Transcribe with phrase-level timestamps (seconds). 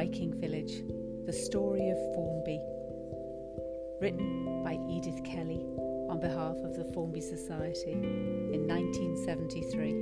[0.00, 0.82] Viking Village
[1.26, 2.58] The Story of Formby.
[4.00, 5.62] Written by Edith Kelly
[6.08, 9.92] on behalf of the Formby Society in 1973.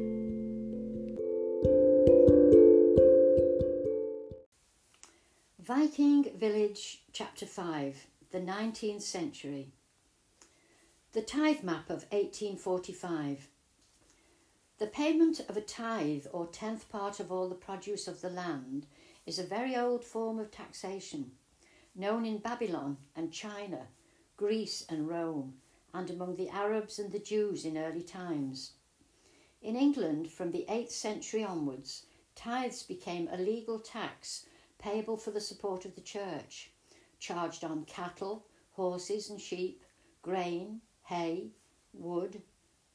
[5.59, 9.73] Viking Village, Chapter 5 The 19th Century.
[11.13, 13.49] The Tithe Map of 1845.
[14.79, 18.87] The payment of a tithe or tenth part of all the produce of the land
[19.29, 21.31] is a very old form of taxation,
[21.95, 23.87] known in Babylon and China,
[24.39, 25.53] Greece and Rome,
[25.93, 28.73] and among the Arabs and the Jews in early times.
[29.61, 34.47] In England, from the 8th century onwards, tithes became a legal tax
[34.79, 36.71] payable for the support of the church,
[37.19, 39.85] charged on cattle, horses and sheep,
[40.23, 41.51] grain, hay,
[41.93, 42.41] wood,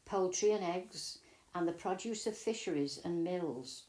[0.04, 1.20] poultry and eggs,
[1.53, 3.84] and the produce of fisheries and mills.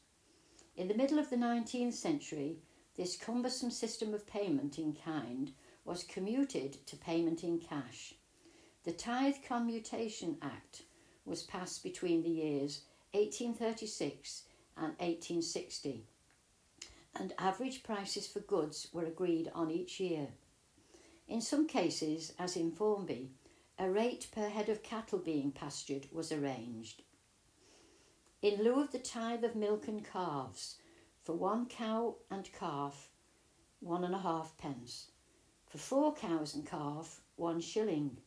[0.75, 2.57] In the middle of the 19th century,
[2.97, 5.53] this cumbersome system of payment in kind
[5.85, 8.15] was commuted to payment in cash.
[8.83, 10.83] The Tithe Commutation Act
[11.23, 12.81] was passed between the years
[13.13, 14.43] 1836
[14.75, 16.03] and 1860,
[17.15, 20.27] and average prices for goods were agreed on each year.
[21.29, 23.31] In some cases, as in Formby,
[23.79, 27.01] a rate per head of cattle being pastured was arranged
[28.45, 30.75] in lieu of the tithe of milk and calves,
[31.23, 33.09] for one cow and calf,
[33.79, 35.07] one and a half pence.
[35.65, 38.17] For four cows and calf, one shilling.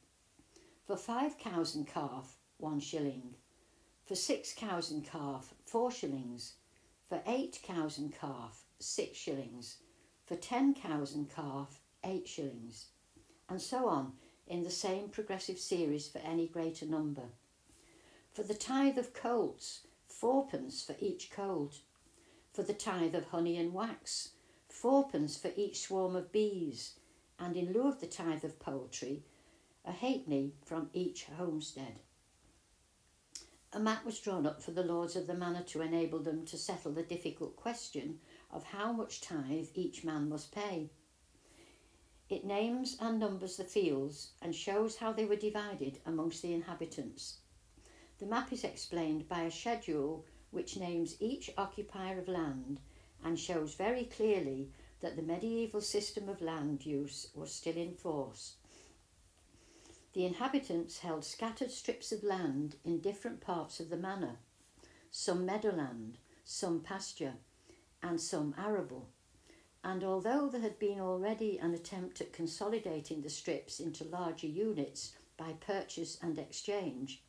[0.84, 3.36] For five cows and calf, one shilling.
[4.06, 6.54] For six cows and calf, four shillings.
[7.08, 9.76] For eight cows and calf, six shillings.
[10.26, 12.86] For ten cows and calf, eight shillings.
[13.48, 14.14] And so on
[14.48, 17.30] in the same progressive series for any greater number.
[18.32, 19.82] For the tithe of colts,
[20.20, 21.80] fourpence for each colt.
[22.52, 24.30] For the tithe of honey and wax,
[24.68, 26.94] fourpence for each swarm of bees,
[27.38, 29.22] and in lieu of the tithe of poultry,
[29.84, 32.00] a halfpenny from each homestead.
[33.72, 36.56] A map was drawn up for the lords of the manor to enable them to
[36.56, 38.18] settle the difficult question
[38.50, 40.90] of how much tithe each man must pay.
[42.28, 47.38] It names and numbers the fields and shows how they were divided amongst the inhabitants.
[48.18, 52.80] The map is explained by a schedule which names each occupier of land
[53.22, 54.70] and shows very clearly
[55.00, 58.56] that the medieval system of land use was still in force.
[60.14, 64.38] The inhabitants held scattered strips of land in different parts of the manor,
[65.12, 67.34] some meadowland, some pasture,
[68.02, 69.08] and some arable.
[69.84, 75.12] And although there had been already an attempt at consolidating the strips into larger units
[75.36, 77.22] by purchase and exchange,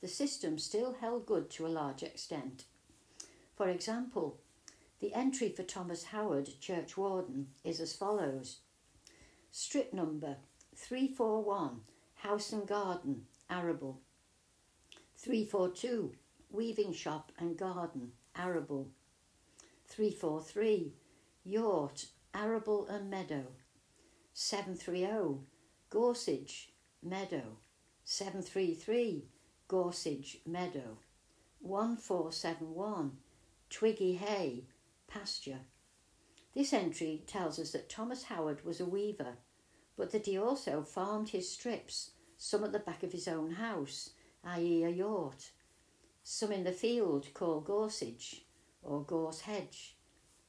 [0.00, 2.64] the system still held good to a large extent.
[3.56, 4.38] For example,
[5.00, 8.58] the entry for Thomas Howard, churchwarden, is as follows
[9.50, 10.36] Strip number
[10.76, 11.80] 341,
[12.14, 14.00] House and Garden, Arable.
[15.16, 16.14] 342,
[16.50, 18.88] Weaving Shop and Garden, Arable.
[19.86, 20.92] 343,
[21.44, 23.46] Yort, Arable and Meadow.
[24.34, 25.40] 730,
[25.90, 26.68] Gorsage,
[27.02, 27.56] Meadow.
[28.04, 29.24] 733,
[29.68, 30.96] Gorsage Meadow.
[31.60, 33.18] 1471
[33.68, 34.64] Twiggy Hay
[35.06, 35.60] Pasture.
[36.54, 39.36] This entry tells us that Thomas Howard was a weaver,
[39.94, 44.10] but that he also farmed his strips, some at the back of his own house,
[44.42, 45.50] i.e., a yort,
[46.22, 48.44] some in the field called Gorsage
[48.82, 49.96] or Gorse Hedge,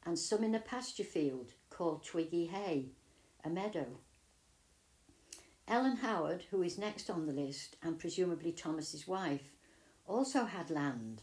[0.05, 2.93] and some in a pasture field called Twiggy Hay,
[3.43, 3.99] a meadow.
[5.69, 9.51] Ellen Howard, who is next on the list, and presumably Thomas's wife,
[10.07, 11.21] also had land,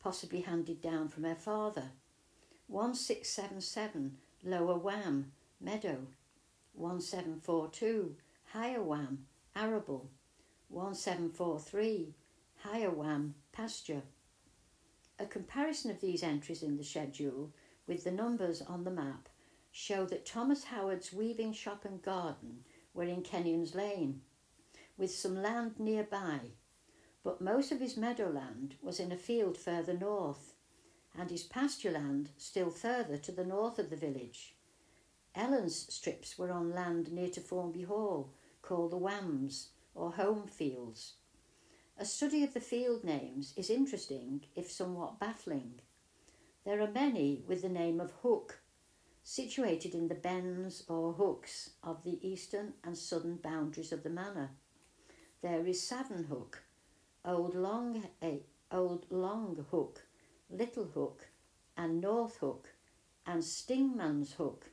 [0.00, 1.90] possibly handed down from her father.
[2.68, 6.06] 1677 Lower Wham, Meadow.
[6.72, 8.16] 1742
[8.54, 10.08] Higher Wham, Arable.
[10.70, 12.14] 1743
[12.60, 14.04] Higher Wham, Pasture.
[15.18, 17.52] A comparison of these entries in the schedule
[17.86, 19.28] with the numbers on the map
[19.70, 22.64] show that Thomas Howard's weaving shop and garden
[22.94, 24.22] were in Kenyon's Lane,
[24.96, 26.40] with some land nearby,
[27.24, 30.54] but most of his meadowland was in a field further north,
[31.18, 34.54] and his pasture land still further to the north of the village.
[35.34, 41.14] Ellen's strips were on land near to Formby Hall, called the Whams, or home fields.
[41.98, 45.80] A study of the field names is interesting, if somewhat baffling.
[46.64, 48.61] There are many with the name of Hook,
[49.22, 54.50] situated in the bends or hooks of the eastern and southern boundaries of the manor.
[55.42, 56.62] There is Savin Hook,
[57.24, 58.38] Old Long, eh,
[58.70, 60.06] Old Long Hook,
[60.50, 61.28] Little Hook,
[61.76, 62.68] and North Hook,
[63.26, 64.70] and Stingman's Hook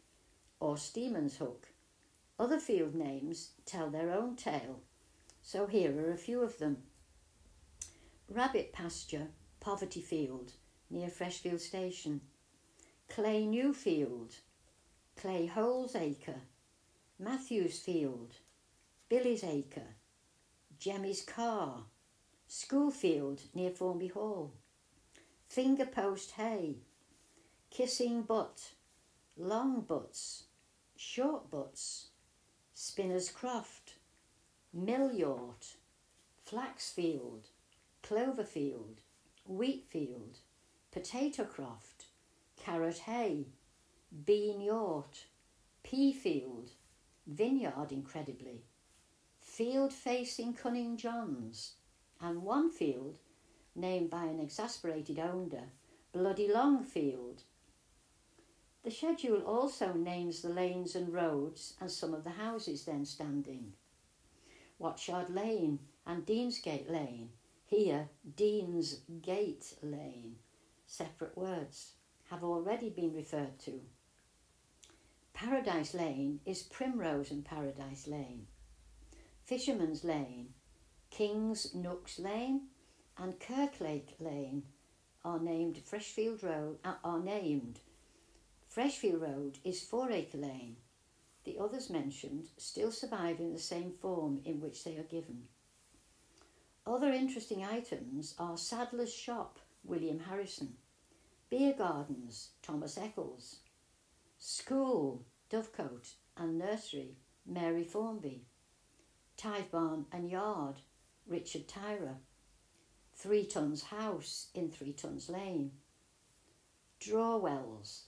[0.59, 1.67] or Steeman's Hook.
[2.39, 4.81] Other field names tell their own tale,
[5.41, 6.83] so here are a few of them.
[8.29, 9.27] Rabbit Pasture,
[9.59, 10.53] Poverty Field,
[10.89, 12.21] near Freshfield Station.
[13.09, 14.35] Clay Newfield,
[15.17, 16.41] Clay Holes Acre,
[17.17, 18.35] Matthews Field,
[19.09, 19.95] Billy's Acre,
[20.79, 21.85] Jemmy's Car,
[22.47, 24.53] Schoolfield near Formby Hall,
[25.53, 26.77] Fingerpost Hay,
[27.71, 28.73] Kissing Butt,
[29.35, 30.43] Long Butts,
[30.95, 32.09] Short Butts,
[32.75, 33.95] Spinner's Croft,
[34.71, 35.75] Millyort,
[36.47, 37.49] Flaxfield,
[38.03, 38.99] Cloverfield,
[39.47, 40.37] Wheatfield,
[40.91, 42.05] Potato Croft,
[42.59, 43.47] Carrot Hay,
[44.25, 45.25] Bean Yort,
[45.83, 46.71] Pea Field,
[47.25, 48.63] Vineyard incredibly,
[49.39, 51.75] field facing Cunning Johns,
[52.21, 53.17] and one field
[53.75, 55.71] named by an exasperated owner,
[56.11, 57.43] Bloody Longfield.
[58.83, 63.73] The schedule also names the lanes and roads and some of the houses then standing.
[64.79, 67.29] Watchyard Lane and Deansgate Lane,
[67.65, 70.37] here Dean's Gate Lane,
[70.87, 71.93] separate words,
[72.29, 73.81] have already been referred to.
[75.33, 78.47] Paradise Lane is Primrose and Paradise Lane.
[79.45, 80.49] Fisherman's Lane,
[81.09, 82.67] King's Nooks Lane,
[83.17, 84.63] and Kirklake Lane
[85.25, 87.79] are named Freshfield Road uh, are named.
[88.73, 90.75] Freshfield Road is Four Acre Lane.
[91.45, 95.43] The others mentioned still survive in the same form in which they are given.
[96.85, 100.75] Other interesting items are Sadler's Shop, William Harrison,
[101.49, 103.61] Beer Gardens, Thomas Eccles,
[104.37, 108.45] School, Dovecote, and Nursery, Mary Formby,
[109.35, 110.75] Tithe Barn and Yard,
[111.25, 112.17] Richard Tyra,
[113.15, 115.71] Three Tuns House in Three Tuns Lane,
[116.99, 118.03] Drawwells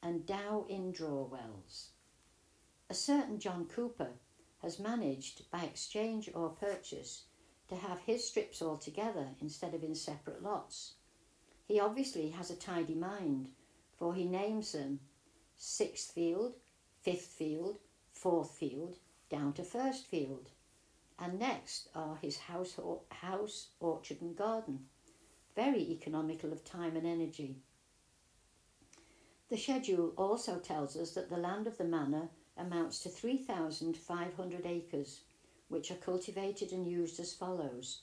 [0.00, 1.88] and Dow in Drawwells.
[2.88, 4.12] A certain John Cooper
[4.62, 7.24] has managed, by exchange or purchase,
[7.66, 10.94] to have his strips all together instead of in separate lots.
[11.66, 13.50] He obviously has a tidy mind,
[13.96, 15.00] for he names them
[15.56, 16.54] sixth field,
[17.02, 18.98] fifth field, fourth field,
[19.28, 20.50] down to first field.
[21.18, 22.78] And next are his house,
[23.10, 24.86] house, orchard, and garden,
[25.56, 27.56] very economical of time and energy.
[29.48, 35.22] The schedule also tells us that the land of the manor amounts to 3,500 acres,
[35.68, 38.02] which are cultivated and used as follows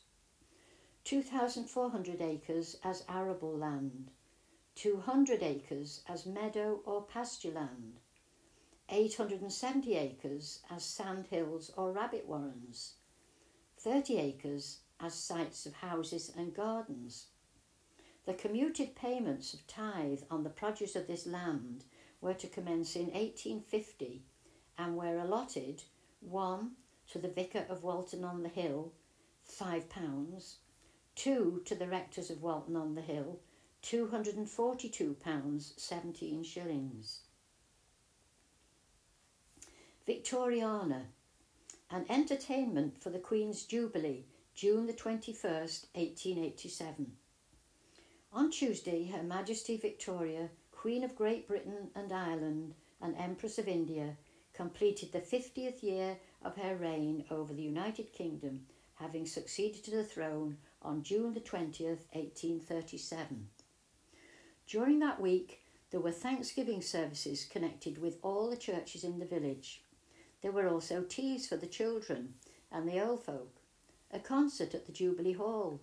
[1.05, 4.09] 2,400 acres as arable land,
[4.75, 7.99] 200 acres as meadow or pasture land,
[8.89, 12.93] 870 acres as sand hills or rabbit warrens,
[13.77, 17.27] 30 acres as sites of houses and gardens.
[18.25, 21.83] The commuted payments of tithe on the produce of this land
[22.21, 24.23] were to commence in 1850
[24.77, 25.83] and were allotted
[26.21, 26.71] 1
[27.11, 28.93] to the vicar of Walton on the Hill,
[29.45, 30.55] £5,
[31.15, 33.39] 2 to the rectors of Walton on the Hill,
[33.83, 37.19] £242, 17 shillings.
[40.07, 41.03] Victoriana
[41.93, 44.25] an entertainment for the Queen's Jubilee,
[44.55, 47.11] June the 21st, 1887.
[48.33, 54.17] On Tuesday, Her Majesty Victoria, Queen of Great Britain and Ireland and Empress of India,
[54.55, 60.03] completed the 50th year of her reign over the United Kingdom, having succeeded to the
[60.03, 63.49] throne on June the 20th, 1837.
[64.67, 65.61] During that week,
[65.91, 69.83] there were Thanksgiving services connected with all the churches in the village.
[70.41, 72.33] There were also teas for the children
[72.71, 73.61] and the old folk,
[74.11, 75.79] a concert at the Jubilee Hall,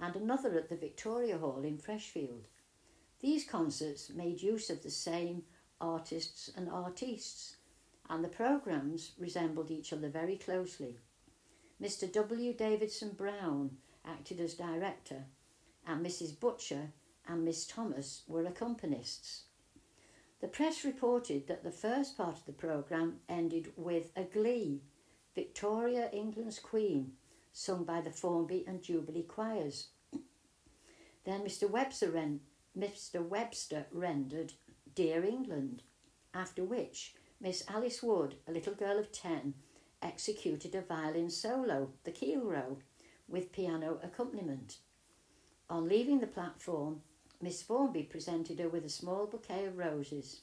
[0.00, 2.46] and another at the Victoria Hall in Freshfield.
[3.20, 5.42] These concerts made use of the same
[5.80, 7.56] artists and artistes,
[8.08, 10.96] and the programmes resembled each other very closely.
[11.80, 12.10] Mr.
[12.10, 12.52] W.
[12.54, 15.24] Davidson Brown acted as director,
[15.86, 16.38] and Mrs.
[16.38, 16.92] Butcher
[17.26, 19.42] and Miss Thomas were accompanists.
[20.40, 24.82] The press reported that the first part of the programme ended with a glee,
[25.34, 27.12] Victoria, England's Queen,
[27.52, 29.88] sung by the Formby and Jubilee choirs.
[31.24, 31.68] then Mr.
[31.68, 32.40] Webster, ren-
[32.76, 33.22] Mr.
[33.26, 34.54] Webster rendered
[34.94, 35.82] Dear England,
[36.32, 39.54] after which Miss Alice Wood, a little girl of ten,
[40.02, 42.78] executed a violin solo, the keel row,
[43.30, 44.78] with piano accompaniment.
[45.68, 47.02] On leaving the platform,
[47.40, 50.42] Miss Formby presented her with a small bouquet of roses.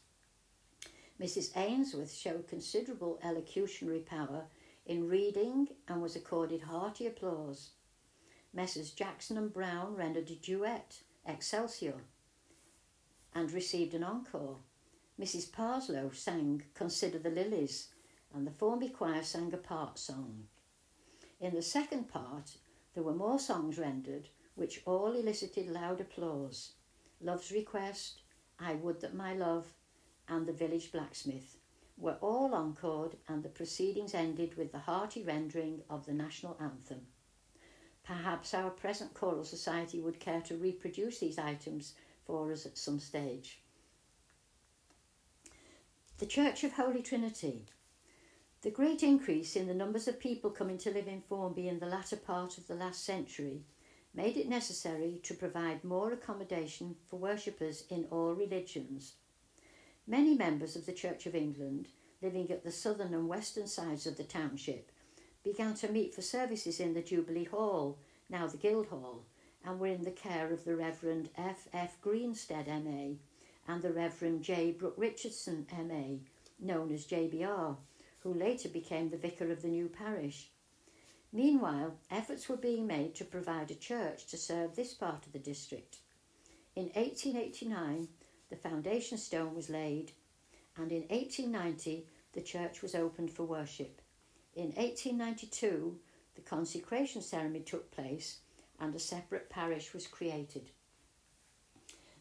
[1.21, 1.55] Mrs.
[1.55, 4.45] Ainsworth showed considerable elocutionary power
[4.85, 7.71] in reading and was accorded hearty applause.
[8.53, 8.91] Messrs.
[8.91, 12.01] Jackson and Brown rendered a duet, Excelsior,
[13.35, 14.59] and received an encore.
[15.19, 15.51] Mrs.
[15.51, 17.89] Parslow sang Consider the Lilies,
[18.33, 20.47] and the Formby Choir sang a part song.
[21.39, 22.57] In the second part,
[22.97, 26.71] there were more songs rendered, which all elicited loud applause.
[27.21, 28.21] Love's Request,
[28.59, 29.67] I Would That My Love,
[30.27, 31.57] and The Village Blacksmith
[31.95, 37.01] were all encored, and the proceedings ended with the hearty rendering of the national anthem.
[38.03, 41.93] Perhaps our present choral society would care to reproduce these items
[42.25, 43.61] for us at some stage.
[46.17, 47.67] The Church of Holy Trinity.
[48.67, 51.85] The great increase in the numbers of people coming to live in Formby in the
[51.85, 53.63] latter part of the last century
[54.13, 59.13] made it necessary to provide more accommodation for worshippers in all religions.
[60.05, 61.87] Many members of the Church of England,
[62.21, 64.91] living at the southern and western sides of the township,
[65.45, 67.97] began to meet for services in the Jubilee Hall,
[68.29, 69.23] now the Guildhall,
[69.63, 71.69] and were in the care of the Reverend F.
[71.71, 72.01] F.
[72.01, 73.15] Greenstead, M.A.,
[73.65, 74.71] and the Reverend J.
[74.71, 76.19] Brooke Richardson, M.A.,
[76.59, 77.77] known as JBR,
[78.27, 80.49] who later became the vicar of the new parish.
[81.31, 85.39] Meanwhile, efforts were being made to provide a church to serve this part of the
[85.39, 85.99] district.
[86.75, 88.09] In 1889,
[88.49, 90.11] the foundation stone was laid,
[90.75, 94.01] and in 1890, the church was opened for worship.
[94.57, 95.97] In 1892,
[96.35, 98.39] the consecration ceremony took place
[98.77, 100.69] and a separate parish was created.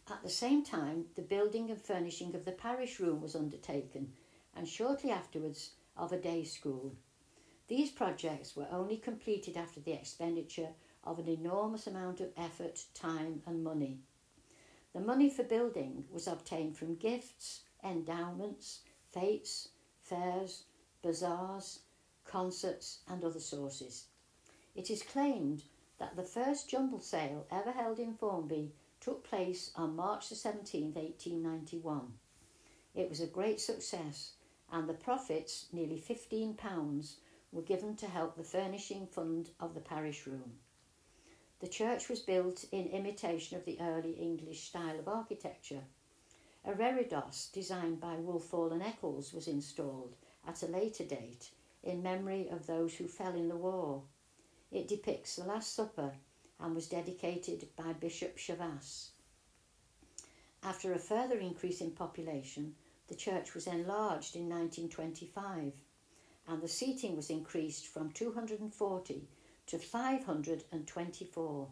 [0.08, 4.12] At the same time, the building and furnishing of the parish room was undertaken,
[4.54, 6.94] and shortly afterwards, of a day school.
[7.68, 10.70] These projects were only completed after the expenditure
[11.02, 13.98] of an enormous amount of effort, time, and money.
[14.92, 18.80] The money for building was obtained from gifts, endowments,
[19.12, 19.68] fetes,
[20.00, 20.64] fairs,
[21.02, 21.80] bazaars,
[22.24, 24.06] concerts, and other sources.
[24.74, 25.64] It is claimed
[25.98, 32.12] that the first jumble sale ever held in Formby took place on March 17, 1891.
[32.94, 34.32] It was a great success,
[34.72, 37.14] and the profits, nearly £15,
[37.52, 40.58] were given to help the furnishing fund of the parish room.
[41.60, 45.84] The church was built in imitation of the early English style of architecture.
[46.64, 51.50] A reredos designed by Woolfall and Eccles was installed at a later date
[51.82, 54.02] in memory of those who fell in the war.
[54.70, 56.12] It depicts the Last Supper
[56.60, 59.10] and was dedicated by Bishop Chavasse.
[60.62, 62.74] After a further increase in population,
[63.08, 65.72] the church was enlarged in 1925
[66.48, 69.28] and the seating was increased from 240
[69.66, 71.68] to 524.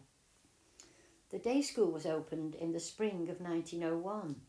[1.29, 4.41] The day school was opened in the spring of 1901.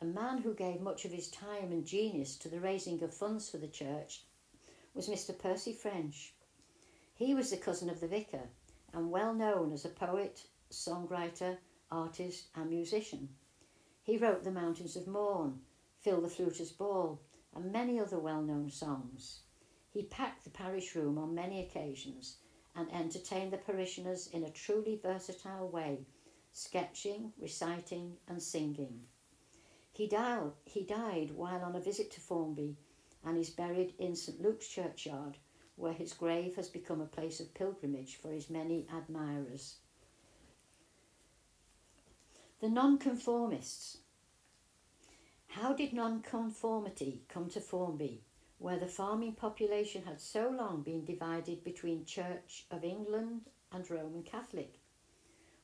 [0.00, 3.48] A man who gave much of his time and genius to the raising of funds
[3.48, 4.22] for the church
[4.92, 5.38] was Mr.
[5.38, 6.34] Percy French.
[7.14, 8.48] He was the cousin of the vicar
[8.92, 11.58] and well known as a poet, songwriter,
[11.90, 13.28] artist, and musician.
[14.02, 15.60] He wrote The Mountains of Mourne,
[16.04, 17.18] Phil the Fluter's Ball,
[17.54, 19.40] and many other well known songs.
[19.90, 22.36] He packed the parish room on many occasions
[22.76, 26.04] and entertained the parishioners in a truly versatile way,
[26.52, 29.06] sketching, reciting, and singing.
[29.94, 32.76] He died, he died while on a visit to Formby
[33.24, 35.38] and is buried in St Luke's churchyard,
[35.76, 39.76] where his grave has become a place of pilgrimage for his many admirers.
[42.60, 44.00] The Nonconformists.
[45.54, 48.24] How did nonconformity come to Formby,
[48.58, 54.24] where the farming population had so long been divided between Church of England and Roman
[54.24, 54.80] Catholic?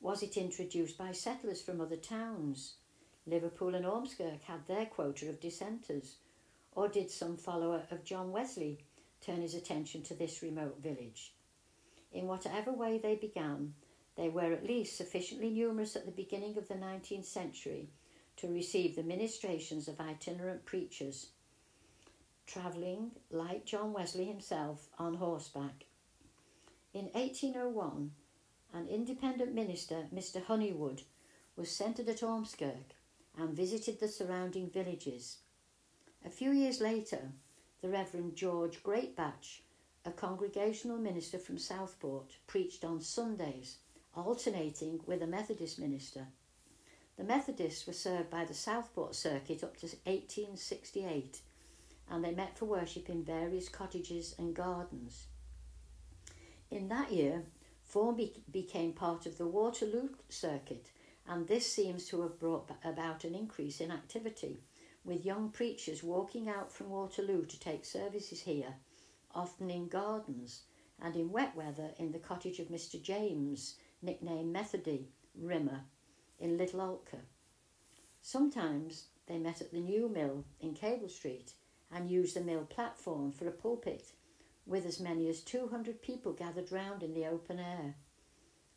[0.00, 2.76] Was it introduced by settlers from other towns?
[3.26, 6.18] Liverpool and Ormskirk had their quota of dissenters.
[6.76, 8.78] Or did some follower of John Wesley
[9.20, 11.35] turn his attention to this remote village?
[12.12, 13.75] In whatever way they began,
[14.16, 17.90] they were at least sufficiently numerous at the beginning of the 19th century
[18.40, 21.28] to receive the ministrations of itinerant preachers,
[22.47, 25.85] travelling, like John Wesley himself, on horseback.
[26.94, 28.11] In 1801,
[28.73, 30.42] an independent minister, Mr.
[30.42, 31.02] Honeywood,
[31.54, 32.94] was centred at Ormskirk
[33.37, 35.38] and visited the surrounding villages.
[36.25, 37.32] A few years later,
[37.82, 39.61] the Reverend George Greatbatch,
[40.06, 43.78] a congregational minister from Southport, preached on Sundays,
[44.16, 46.26] alternating with a Methodist minister.
[47.20, 51.42] The Methodists were served by the Southport Circuit up to 1868,
[52.08, 55.26] and they met for worship in various cottages and gardens.
[56.70, 57.44] In that year,
[57.84, 60.92] Formby became part of the Waterloo Circuit,
[61.26, 64.62] and this seems to have brought about an increase in activity,
[65.04, 68.76] with young preachers walking out from Waterloo to take services here,
[69.34, 70.62] often in gardens,
[70.98, 73.00] and in wet weather in the cottage of Mr.
[73.00, 75.84] James, nicknamed Methody, Rimmer,
[76.40, 77.20] in Little Altcar.
[78.23, 81.52] Sometimes they met at the New Mill in Cable Street
[81.92, 84.12] and used the mill platform for a pulpit,
[84.66, 87.94] with as many as 200 people gathered round in the open air.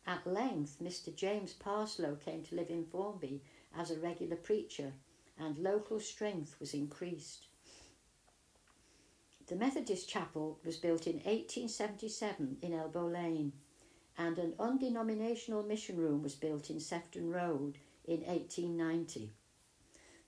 [0.06, 1.14] At length, Mr.
[1.14, 3.42] James Parslow came to live in Formby
[3.76, 4.92] as a regular preacher,
[5.38, 7.46] and local strength was increased.
[9.46, 13.52] The Methodist chapel was built in 1877 in Elbow Lane,
[14.16, 19.32] and an undenominational mission room was built in Sefton Road in 1890.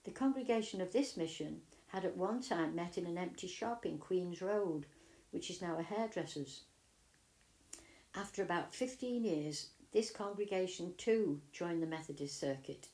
[0.05, 3.99] The congregation of this mission had at one time met in an empty shop in
[3.99, 4.87] Queen's Road,
[5.31, 6.63] which is now a hairdresser's.
[8.15, 12.89] After about 15 years, this congregation too joined the Methodist circuit.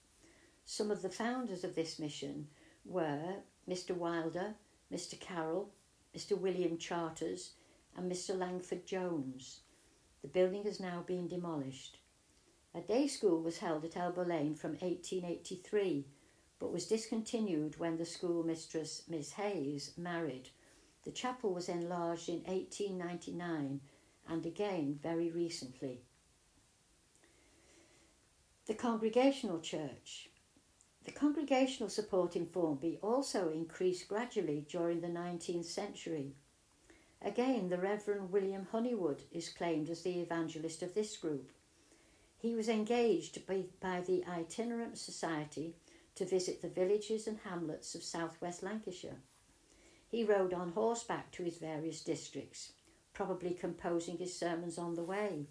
[0.65, 2.49] Some of the founders of this mission
[2.85, 3.37] were
[3.69, 3.97] Mr.
[3.97, 4.55] Wilder,
[4.93, 5.19] Mr.
[5.19, 5.71] Carroll,
[6.17, 6.37] Mr.
[6.37, 7.53] William Charters,
[7.97, 8.37] and Mr.
[8.37, 9.61] Langford Jones.
[10.23, 11.99] The building has now been demolished.
[12.75, 16.07] A day school was held at Elbow Lane from 1883,
[16.59, 20.51] but was discontinued when the schoolmistress, Miss Hayes, married.
[21.05, 23.81] The chapel was enlarged in 1899
[24.29, 26.03] and again very recently.
[28.67, 30.29] The Congregational Church.
[31.05, 36.37] The congregational support in Formby also increased gradually during the 19th century.
[37.25, 41.53] Again, the Reverend William Honeywood is claimed as the evangelist of this group.
[42.37, 45.77] He was engaged by, by the Itinerant Society
[46.17, 49.21] to visit the villages and hamlets of southwest Lancashire.
[50.09, 52.73] He rode on horseback to his various districts,
[53.13, 55.47] probably composing his sermons on the way.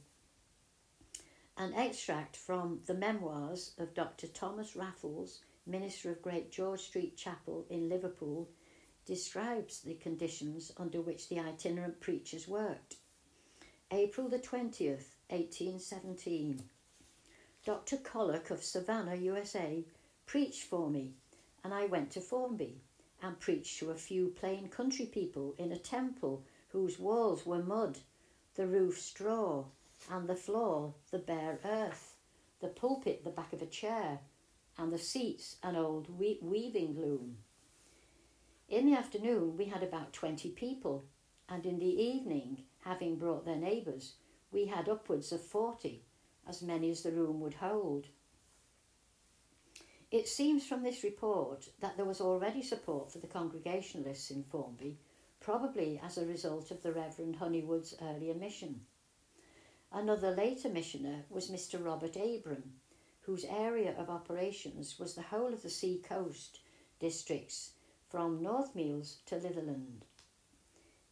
[1.57, 4.27] An extract from the memoirs of Dr.
[4.27, 8.49] Thomas Raffles, minister of Great George Street Chapel in Liverpool,
[9.11, 12.95] describes the conditions under which the itinerant preachers worked.
[13.91, 16.63] April the 20th, 1817.
[17.65, 17.97] Dr.
[17.97, 19.83] Kollock of Savannah, USA,
[20.25, 21.11] preached for me,
[21.61, 22.79] and I went to Formby
[23.21, 28.00] and preached to a few plain country people in a temple whose walls were mud,
[28.55, 29.65] the roof straw,
[30.09, 32.15] and the floor the bare earth,
[32.61, 34.21] the pulpit the back of a chair,
[34.77, 37.39] and the seats an old weaving loom.
[38.72, 41.03] In the afternoon, we had about 20 people,
[41.50, 44.14] and in the evening, having brought their neighbours,
[44.50, 46.05] we had upwards of 40,
[46.48, 48.07] as many as the room would hold.
[50.10, 54.98] It seems from this report that there was already support for the Congregationalists in Formby,
[55.42, 58.86] probably as a result of the Reverend Honeywood's earlier mission.
[59.92, 61.84] Another later missioner was Mr.
[61.84, 62.75] Robert Abram,
[63.24, 66.62] whose area of operations was the whole of the sea coast
[67.01, 67.74] districts
[68.11, 70.01] from North Meols to Litherland.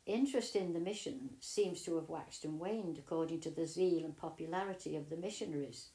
[0.06, 4.18] Interest in the mission seems to have waxed and waned according to the zeal and
[4.18, 5.92] popularity of the missionaries,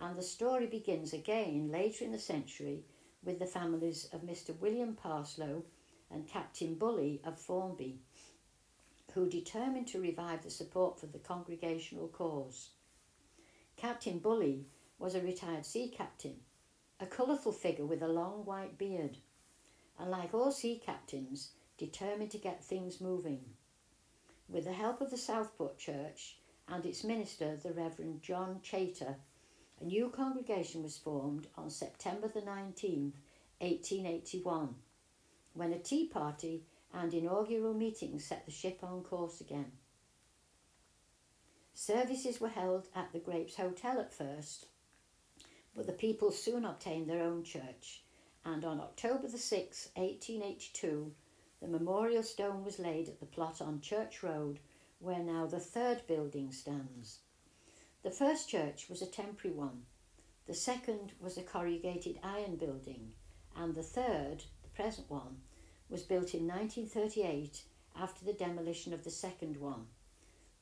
[0.00, 2.84] and the story begins again later in the century
[3.24, 4.56] with the families of Mr.
[4.60, 5.64] William Parslow
[6.12, 7.98] and Captain Bully of Formby,
[9.14, 12.70] who determined to revive the support for the congregational cause.
[13.76, 16.36] Captain Bully was a retired sea captain,
[17.00, 19.18] a colourful figure with a long white beard,
[19.98, 23.40] and like all sea captains, determined to get things moving.
[24.48, 29.16] With the help of the Southport Church and its minister, the Reverend John Chater,
[29.80, 33.14] a new congregation was formed on September the 19th,
[33.58, 34.74] 1881,
[35.54, 36.62] when a tea party
[36.94, 39.72] and inaugural meetings set the ship on course again.
[41.74, 44.66] Services were held at the Grapes Hotel at first,
[45.74, 48.02] but the people soon obtained their own church,
[48.46, 51.12] and on October the 6th, 1882,
[51.60, 54.60] the memorial stone was laid at the plot on Church Road,
[55.00, 57.18] where now the third building stands.
[58.04, 59.82] The first church was a temporary one,
[60.46, 63.10] the second was a corrugated iron building,
[63.56, 65.38] and the third, the present one,
[65.88, 67.64] was built in 1938
[67.96, 69.88] after the demolition of the second one.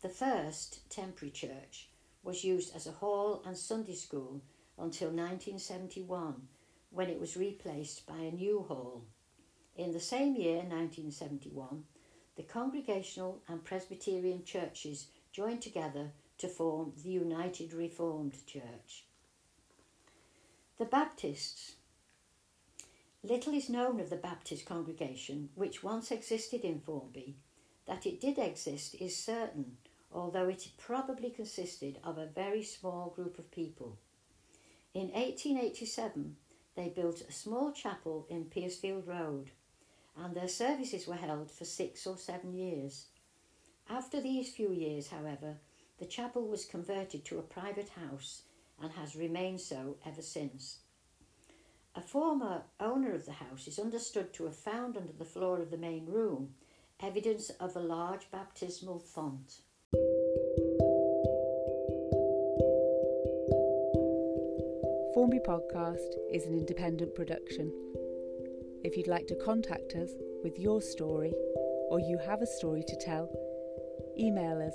[0.00, 1.90] The first, temporary church,
[2.22, 4.40] was used as a hall and Sunday school
[4.78, 6.48] until 1971
[6.94, 9.04] when it was replaced by a new hall.
[9.76, 11.84] In the same year, 1971,
[12.36, 19.04] the Congregational and Presbyterian churches joined together to form the United Reformed Church.
[20.78, 21.74] The Baptists
[23.24, 27.36] Little is known of the Baptist congregation which once existed in Formby.
[27.86, 29.78] That it did exist is certain,
[30.12, 33.98] although it probably consisted of a very small group of people.
[34.92, 36.36] In 1887,
[36.76, 39.50] they built a small chapel in Piercefield Road,
[40.16, 43.06] and their services were held for six or seven years.
[43.88, 45.58] After these few years, however,
[45.98, 48.42] the chapel was converted to a private house
[48.80, 50.78] and has remained so ever since.
[51.94, 55.70] A former owner of the house is understood to have found under the floor of
[55.70, 56.54] the main room
[57.00, 59.58] evidence of a large baptismal font.
[65.46, 67.70] Podcast is an independent production.
[68.82, 70.10] If you'd like to contact us
[70.42, 71.32] with your story
[71.90, 73.30] or you have a story to tell,
[74.18, 74.74] email us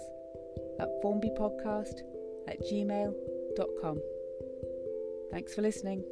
[0.80, 2.02] at formbypodcast
[2.48, 4.00] at gmail.com.
[5.32, 6.04] Thanks for listening.